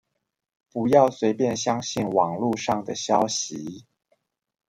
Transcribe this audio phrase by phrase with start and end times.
[0.71, 3.85] 不要隨便相信網路上的消息